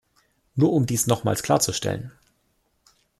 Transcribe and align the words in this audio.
Nur 0.55 0.73
um 0.73 0.87
dies 0.87 1.05
nochmals 1.05 1.43
klarzustellen. 1.43 2.11